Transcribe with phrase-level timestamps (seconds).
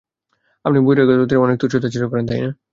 [0.65, 2.49] আপনি বহিরাগতদের অনেক তুচ্ছ তাচ্ছিল্য করেন, তাই না?